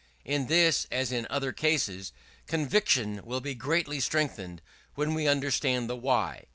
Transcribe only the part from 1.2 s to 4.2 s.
other cases, conviction will be greatly